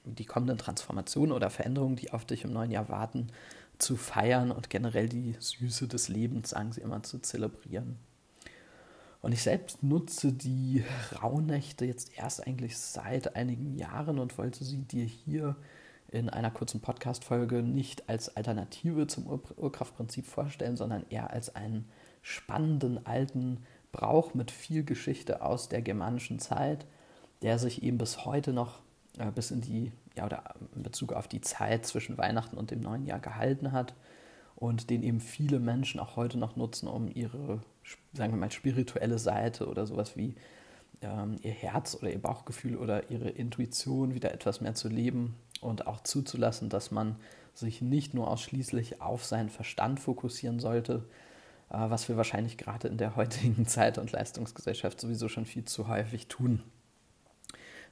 die 0.06 0.26
kommenden 0.26 0.60
Transformationen 0.60 1.32
oder 1.32 1.50
Veränderungen, 1.50 1.96
die 1.96 2.14
auf 2.14 2.24
dich 2.24 2.44
im 2.44 2.54
neuen 2.54 2.70
Jahr 2.70 2.88
warten, 2.88 3.32
zu 3.80 3.96
feiern 3.96 4.52
und 4.52 4.70
generell 4.70 5.10
die 5.10 5.36
Süße 5.40 5.88
des 5.88 6.08
Lebens, 6.08 6.52
sagen 6.52 6.72
sie 6.72 6.82
immer, 6.82 7.02
zu 7.02 7.18
zelebrieren. 7.18 7.98
Und 9.24 9.32
ich 9.32 9.42
selbst 9.42 9.82
nutze 9.82 10.34
die 10.34 10.84
Rauhnächte 11.20 11.86
jetzt 11.86 12.16
erst 12.16 12.46
eigentlich 12.46 12.78
seit 12.78 13.36
einigen 13.36 13.76
Jahren 13.76 14.20
und 14.20 14.38
wollte 14.38 14.64
sie 14.64 14.84
dir 14.84 15.06
hier 15.06 15.56
in 16.12 16.30
einer 16.30 16.52
kurzen 16.52 16.80
Podcast-Folge 16.80 17.64
nicht 17.64 18.08
als 18.08 18.36
Alternative 18.36 19.08
zum 19.08 19.26
Ur 19.26 19.42
Urkraftprinzip 19.58 20.28
vorstellen, 20.28 20.78
sondern 20.78 21.08
eher 21.10 21.32
als 21.32 21.56
einen 21.56 21.90
spannenden 22.22 23.04
alten 23.08 23.66
Brauch 23.92 24.34
mit 24.34 24.52
viel 24.52 24.84
Geschichte 24.84 25.42
aus 25.42 25.70
der 25.70 25.82
germanischen 25.82 26.40
Zeit, 26.40 26.86
der 27.42 27.58
sich 27.60 27.84
eben 27.84 27.98
bis 27.98 28.26
heute 28.26 28.54
noch 28.54 28.80
äh, 29.18 29.32
bis 29.32 29.52
in 29.52 29.62
die, 29.62 29.92
ja, 30.16 30.26
oder 30.26 30.44
in 30.76 30.84
Bezug 30.84 31.14
auf 31.14 31.28
die 31.28 31.42
Zeit 31.42 31.86
zwischen 31.86 32.18
Weihnachten 32.18 32.58
und 32.58 32.72
dem 32.72 32.82
neuen 32.82 33.06
Jahr 33.06 33.20
gehalten 33.20 33.72
hat 33.72 33.94
und 34.56 34.90
den 34.90 35.04
eben 35.04 35.20
viele 35.20 35.60
Menschen 35.60 36.00
auch 36.00 36.16
heute 36.16 36.38
noch 36.38 36.56
nutzen, 36.56 36.88
um 36.88 37.10
ihre, 37.14 37.62
sagen 38.14 38.34
wir 38.34 38.40
mal, 38.40 38.52
spirituelle 38.52 39.20
Seite 39.20 39.68
oder 39.68 39.86
sowas 39.86 40.18
wie 40.18 40.36
ähm, 41.02 41.38
ihr 41.42 41.52
Herz 41.52 41.96
oder 41.96 42.12
ihr 42.12 42.22
Bauchgefühl 42.22 42.76
oder 42.76 43.10
ihre 43.10 43.30
Intuition 43.30 44.14
wieder 44.14 44.34
etwas 44.34 44.62
mehr 44.62 44.74
zu 44.74 44.90
leben 44.90 45.36
und 45.62 45.88
auch 45.88 46.02
zuzulassen, 46.02 46.70
dass 46.70 46.92
man 46.92 47.16
sich 47.54 47.82
nicht 47.82 48.14
nur 48.14 48.30
ausschließlich 48.30 49.02
auf 49.02 49.26
seinen 49.26 49.50
Verstand 49.50 50.00
fokussieren 50.00 50.60
sollte, 50.60 51.06
was 51.70 52.10
wir 52.10 52.18
wahrscheinlich 52.18 52.58
gerade 52.58 52.88
in 52.88 52.98
der 52.98 53.16
heutigen 53.16 53.66
Zeit 53.68 53.98
und 53.98 54.12
Leistungsgesellschaft 54.12 55.00
sowieso 55.00 55.30
schon 55.30 55.46
viel 55.46 55.66
zu 55.66 55.88
häufig 55.88 56.28
tun. 56.28 56.64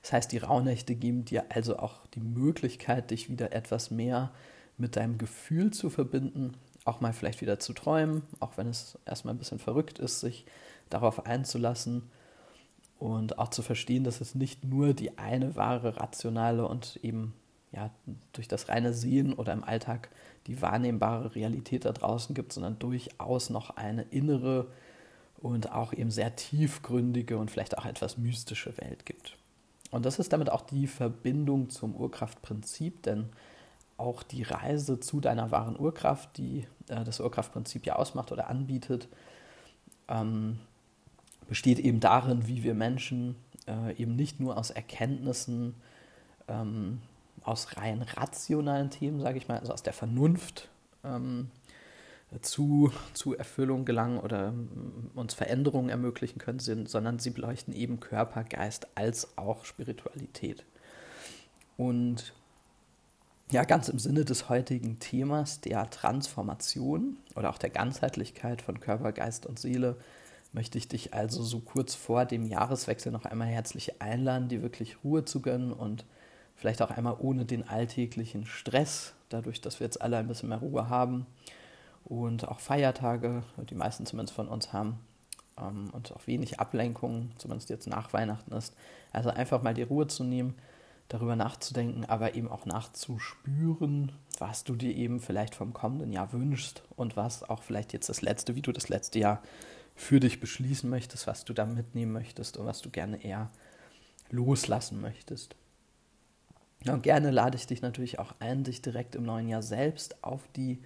Das 0.01 0.13
heißt, 0.13 0.31
die 0.31 0.38
Rauhnächte 0.38 0.96
geben 0.96 1.25
dir 1.25 1.46
also 1.50 1.77
auch 1.77 2.05
die 2.07 2.19
Möglichkeit, 2.19 3.12
dich 3.12 3.29
wieder 3.29 3.51
etwas 3.53 3.91
mehr 3.91 4.31
mit 4.77 4.96
deinem 4.96 5.17
Gefühl 5.17 5.72
zu 5.72 5.89
verbinden, 5.89 6.55
auch 6.86 7.01
mal 7.01 7.13
vielleicht 7.13 7.41
wieder 7.41 7.60
zu 7.60 7.74
träumen, 7.74 8.22
auch 8.39 8.57
wenn 8.57 8.67
es 8.67 8.98
erstmal 9.05 9.34
ein 9.34 9.39
bisschen 9.39 9.60
verrückt 9.60 10.00
ist, 10.00 10.22
sich 10.22 10.46
darauf 10.89 11.25
einzulassen 11.25 12.03
und 13.00 13.38
auch 13.38 13.50
zu 13.50 13.62
verstehen, 13.62 14.03
dass 14.03 14.22
es 14.22 14.36
nicht 14.36 14.63
nur 14.63 14.93
die 14.93 15.17
eine 15.17 15.55
wahre, 15.55 15.98
rationale 15.98 16.67
und 16.67 17.00
eben 17.03 17.34
ja, 17.71 17.89
durch 18.33 18.47
das 18.47 18.69
reine 18.69 18.93
Sehen 18.93 19.33
oder 19.33 19.53
im 19.53 19.63
Alltag 19.63 20.09
die 20.47 20.62
wahrnehmbare 20.62 21.36
Realität 21.36 21.86
da 21.86 21.91
draußen 21.91 22.33
gibt, 22.33 22.53
sondern 22.53 22.79
durchaus 22.79 23.50
noch 23.50 23.71
eine 23.71 24.03
innere 24.03 24.67
und 25.39 25.71
auch 25.71 25.93
eben 25.93 26.09
sehr 26.09 26.36
tiefgründige 26.36 27.38
und 27.38 27.51
vielleicht 27.51 27.77
auch 27.77 27.86
etwas 27.86 28.17
mystische 28.17 28.77
Welt 28.77 29.05
gibt. 29.05 29.38
Und 29.91 30.05
das 30.05 30.19
ist 30.19 30.33
damit 30.33 30.50
auch 30.50 30.62
die 30.62 30.88
Verbindung 30.88 31.69
zum 31.69 31.95
Urkraftprinzip, 31.95 33.03
denn 33.03 33.29
auch 33.97 34.24
die 34.24 34.43
Reise 34.43 35.00
zu 35.00 35.19
deiner 35.19 35.51
wahren 35.51 35.79
Urkraft, 35.79 36.38
die 36.38 36.67
äh, 36.88 37.03
das 37.03 37.19
Urkraftprinzip 37.19 37.86
ja 37.86 37.95
ausmacht 37.95 38.31
oder 38.31 38.47
anbietet, 38.47 39.07
ähm, 40.07 40.59
besteht 41.47 41.79
eben 41.79 42.00
darin, 42.00 42.47
wie 42.47 42.63
wir 42.63 42.74
Menschen 42.74 43.36
äh, 43.67 43.95
eben 43.95 44.15
nicht 44.15 44.39
nur 44.39 44.57
aus 44.57 44.69
Erkenntnissen, 44.69 45.75
ähm, 46.47 47.01
aus 47.48 47.77
rein 47.77 48.01
rationalen 48.01 48.89
Themen, 48.89 49.20
sage 49.22 49.38
ich 49.38 49.48
mal, 49.48 49.60
also 49.60 49.74
aus 49.74 49.84
der 49.84 49.94
Vernunft 49.94 50.70
ähm, 51.04 51.50
zu, 52.42 52.92
zu 53.13 53.36
Erfüllung 53.38 53.86
gelangen 53.86 54.20
oder 54.20 54.51
mm, 54.51 55.12
uns 55.16 55.34
Veränderungen 55.34 55.89
ermöglichen 55.89 56.39
können, 56.39 56.60
sind, 56.60 56.89
sondern 56.89 57.20
sie 57.20 57.30
beleuchten 57.30 57.74
eben 57.74 58.00
Körper, 58.00 58.44
Geist 58.44 58.88
als 58.96 59.38
auch 59.38 59.66
Spiritualität. 59.66 60.66
Und 61.77 62.34
Ja, 63.50 63.63
ganz 63.63 63.88
im 63.88 63.98
Sinne 63.98 64.25
des 64.25 64.50
heutigen 64.50 65.00
Themas 65.00 65.62
der 65.62 65.89
Transformation 65.89 67.16
oder 67.36 67.50
auch 67.50 67.58
der 67.58 67.70
Ganzheitlichkeit 67.70 68.62
von 68.62 68.82
Körper, 68.82 69.13
Geist 69.13 69.46
und 69.46 69.58
Seele 69.58 69.96
möchte 70.51 70.77
ich 70.77 70.89
dich 70.89 71.13
also 71.13 71.44
so 71.44 71.60
kurz 71.62 71.96
vor 71.96 72.25
dem 72.25 72.46
Jahreswechsel 72.46 73.12
noch 73.12 73.24
einmal 73.24 73.48
herzlich 73.48 74.01
einladen, 74.01 74.50
dir 74.50 74.62
wirklich 74.62 74.98
Ruhe 75.04 75.24
zu 75.24 75.42
gönnen 75.42 75.72
und 75.72 76.04
vielleicht 76.57 76.81
auch 76.81 76.91
einmal 76.91 77.15
ohne 77.19 77.45
den 77.45 77.67
alltäglichen 77.67 78.45
Stress, 78.45 79.13
dadurch, 79.29 79.61
dass 79.61 79.79
wir 79.79 79.85
jetzt 79.85 80.01
alle 80.01 80.17
ein 80.17 80.27
bisschen 80.27 80.49
mehr 80.49 80.57
Ruhe 80.57 80.89
haben 80.89 81.25
und 82.03 82.47
auch 82.47 82.59
Feiertage, 82.59 83.43
die 83.69 83.75
meisten 83.75 84.05
zumindest 84.05 84.35
von 84.35 84.49
uns 84.49 84.73
haben, 84.73 84.99
ähm, 85.59 85.89
und 85.91 86.11
auch 86.13 86.27
wenig 86.27 86.59
Ablenkung, 86.59 87.31
zumindest 87.37 87.69
jetzt 87.69 87.87
nach 87.87 88.13
Weihnachten 88.13 88.53
ist. 88.53 88.73
Also 89.11 89.29
einfach 89.29 89.61
mal 89.61 89.73
die 89.73 89.83
Ruhe 89.83 90.07
zu 90.07 90.23
nehmen, 90.23 90.55
darüber 91.09 91.35
nachzudenken, 91.35 92.05
aber 92.05 92.35
eben 92.35 92.49
auch 92.49 92.65
nachzuspüren, 92.65 94.11
was 94.39 94.65
du 94.65 94.75
dir 94.75 94.93
eben 94.93 95.21
vielleicht 95.21 95.55
vom 95.55 95.73
kommenden 95.73 96.11
Jahr 96.11 96.33
wünschst 96.33 96.83
und 96.95 97.15
was 97.15 97.49
auch 97.49 97.63
vielleicht 97.63 97.93
jetzt 97.93 98.09
das 98.09 98.21
letzte, 98.21 98.55
wie 98.55 98.61
du 98.61 98.73
das 98.73 98.89
letzte 98.89 99.19
Jahr 99.19 99.41
für 99.95 100.19
dich 100.19 100.39
beschließen 100.39 100.89
möchtest, 100.89 101.25
was 101.25 101.45
du 101.45 101.53
da 101.53 101.65
mitnehmen 101.65 102.11
möchtest 102.11 102.57
und 102.57 102.65
was 102.65 102.81
du 102.81 102.89
gerne 102.89 103.23
eher 103.23 103.49
loslassen 104.29 104.99
möchtest. 104.99 105.55
Und 106.89 107.03
gerne 107.03 107.32
lade 107.32 107.58
ich 107.58 107.67
dich 107.67 107.82
natürlich 107.82 108.20
auch 108.20 108.34
ein, 108.39 108.63
dich 108.63 108.82
direkt 108.82 109.15
im 109.15 109.24
neuen 109.24 109.48
Jahr 109.48 109.62
selbst 109.62 110.24
auf 110.24 110.48
die 110.56 110.79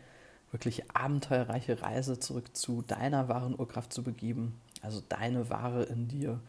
wirklich 0.51 0.91
abenteuerreiche 0.91 1.81
Reise 1.81 2.20
zurück 2.20 2.55
zu 2.55 2.81
deiner 2.81 3.29
wahren 3.29 3.58
Urkraft 3.58 3.93
zu 3.93 4.03
begeben, 4.03 4.60
also 4.81 5.01
deine 5.08 5.50
wahre 5.50 5.84
in 5.84 6.08
dir 6.08 6.39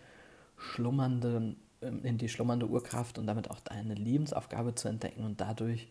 schlummernde, 0.57 1.55
ähm, 1.83 2.05
in 2.05 2.19
die 2.19 2.29
schlummernde 2.29 2.67
Urkraft 2.67 3.19
und 3.19 3.27
damit 3.27 3.51
auch 3.51 3.61
deine 3.61 3.95
Lebensaufgabe 3.95 4.75
zu 4.75 4.89
entdecken 4.89 5.25
und 5.25 5.41
dadurch 5.41 5.89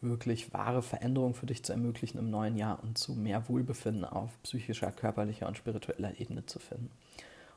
wirklich 0.00 0.52
wahre 0.52 0.82
Veränderungen 0.82 1.34
für 1.34 1.46
dich 1.46 1.62
zu 1.62 1.72
ermöglichen 1.72 2.18
im 2.18 2.30
neuen 2.30 2.56
Jahr 2.56 2.82
und 2.82 2.98
zu 2.98 3.14
mehr 3.14 3.48
Wohlbefinden 3.48 4.04
auf 4.04 4.30
psychischer, 4.42 4.92
körperlicher 4.92 5.48
und 5.48 5.56
spiritueller 5.56 6.20
Ebene 6.20 6.44
zu 6.44 6.58
finden. 6.58 6.90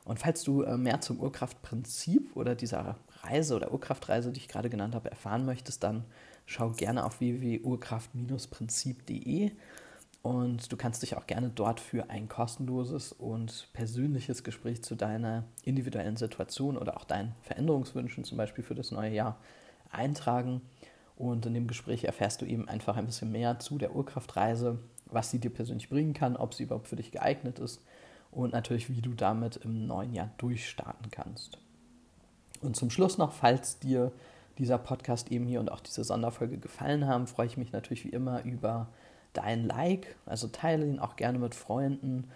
Und 0.08 0.18
falls 0.18 0.42
du 0.42 0.62
äh, 0.62 0.76
mehr 0.78 1.02
zum 1.02 1.20
Urkraftprinzip 1.20 2.34
oder 2.34 2.54
dieser 2.54 2.96
Reise 3.20 3.54
oder 3.54 3.72
Urkraftreise, 3.72 4.32
die 4.32 4.40
ich 4.40 4.48
gerade 4.48 4.70
genannt 4.70 4.94
habe, 4.94 5.10
erfahren 5.10 5.44
möchtest, 5.44 5.84
dann 5.84 6.06
schau 6.46 6.70
gerne 6.70 7.04
auf 7.04 7.20
www.urkraft-prinzip.de 7.20 9.50
und 10.22 10.72
du 10.72 10.76
kannst 10.78 11.02
dich 11.02 11.18
auch 11.18 11.26
gerne 11.26 11.50
dort 11.54 11.78
für 11.78 12.08
ein 12.08 12.26
kostenloses 12.26 13.12
und 13.12 13.68
persönliches 13.74 14.44
Gespräch 14.44 14.82
zu 14.82 14.94
deiner 14.94 15.44
individuellen 15.62 16.16
Situation 16.16 16.78
oder 16.78 16.96
auch 16.96 17.04
deinen 17.04 17.34
Veränderungswünschen, 17.42 18.24
zum 18.24 18.38
Beispiel 18.38 18.64
für 18.64 18.74
das 18.74 18.90
neue 18.90 19.12
Jahr, 19.12 19.36
eintragen. 19.90 20.62
Und 21.16 21.44
in 21.44 21.52
dem 21.52 21.66
Gespräch 21.66 22.04
erfährst 22.04 22.40
du 22.40 22.46
eben 22.46 22.66
einfach 22.66 22.96
ein 22.96 23.04
bisschen 23.04 23.30
mehr 23.30 23.58
zu 23.58 23.76
der 23.76 23.94
Urkraftreise, 23.94 24.78
was 25.10 25.30
sie 25.30 25.38
dir 25.38 25.50
persönlich 25.50 25.90
bringen 25.90 26.14
kann, 26.14 26.34
ob 26.34 26.54
sie 26.54 26.62
überhaupt 26.62 26.88
für 26.88 26.96
dich 26.96 27.12
geeignet 27.12 27.58
ist 27.58 27.82
und 28.30 28.52
natürlich, 28.52 28.90
wie 28.90 29.00
du 29.00 29.14
damit 29.14 29.56
im 29.56 29.86
neuen 29.86 30.12
Jahr 30.12 30.30
durchstarten 30.38 31.10
kannst. 31.10 31.58
Und 32.60 32.76
zum 32.76 32.90
Schluss 32.90 33.18
noch, 33.18 33.32
falls 33.32 33.78
dir 33.78 34.12
dieser 34.58 34.78
Podcast 34.78 35.30
eben 35.30 35.46
hier 35.46 35.60
und 35.60 35.70
auch 35.70 35.80
diese 35.80 36.04
Sonderfolge 36.04 36.58
gefallen 36.58 37.06
haben, 37.06 37.26
freue 37.26 37.46
ich 37.46 37.56
mich 37.56 37.72
natürlich 37.72 38.04
wie 38.04 38.10
immer 38.10 38.44
über 38.44 38.88
dein 39.32 39.66
Like, 39.66 40.16
also 40.26 40.48
teile 40.48 40.86
ihn 40.86 40.98
auch 40.98 41.16
gerne 41.16 41.38
mit 41.38 41.54
Freunden 41.54 42.28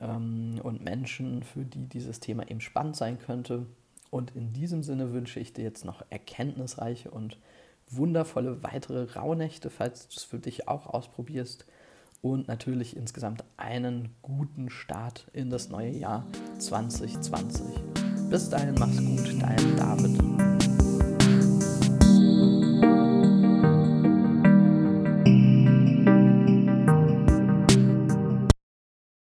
ähm, 0.00 0.60
und 0.62 0.84
Menschen, 0.84 1.42
für 1.42 1.64
die 1.64 1.86
dieses 1.86 2.20
Thema 2.20 2.48
eben 2.48 2.60
spannend 2.60 2.96
sein 2.96 3.18
könnte. 3.18 3.66
Und 4.10 4.36
in 4.36 4.52
diesem 4.52 4.82
Sinne 4.82 5.12
wünsche 5.12 5.40
ich 5.40 5.52
dir 5.52 5.64
jetzt 5.64 5.84
noch 5.84 6.04
erkenntnisreiche 6.10 7.10
und 7.10 7.38
wundervolle 7.90 8.62
weitere 8.62 9.12
Rauhnächte, 9.12 9.70
falls 9.70 10.08
du 10.08 10.14
es 10.16 10.24
für 10.24 10.38
dich 10.38 10.68
auch 10.68 10.86
ausprobierst. 10.86 11.66
Und 12.26 12.48
natürlich 12.48 12.96
insgesamt 12.96 13.44
einen 13.56 14.08
guten 14.20 14.68
Start 14.68 15.28
in 15.32 15.48
das 15.48 15.68
neue 15.68 15.92
Jahr 15.92 16.26
2020. 16.58 17.64
Bis 18.28 18.50
dahin, 18.50 18.74
mach's 18.80 18.96
gut, 18.96 19.40
dein 19.40 19.76
David. 19.76 20.55